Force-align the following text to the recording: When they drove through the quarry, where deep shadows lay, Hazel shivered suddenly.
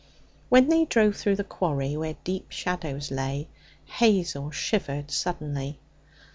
When 0.49 0.69
they 0.69 0.85
drove 0.85 1.15
through 1.15 1.35
the 1.35 1.43
quarry, 1.43 1.95
where 1.95 2.15
deep 2.23 2.51
shadows 2.51 3.11
lay, 3.11 3.49
Hazel 3.85 4.49
shivered 4.49 5.11
suddenly. 5.11 5.77